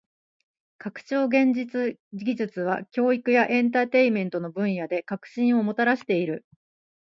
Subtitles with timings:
[0.79, 6.43] 拡張現実技術は教育やエンターテインメントの分野で革新をもたらしている。